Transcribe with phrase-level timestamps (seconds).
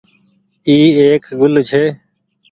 [0.67, 1.83] اي ايڪ گل ڇي۔